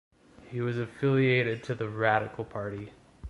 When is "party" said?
2.43-2.91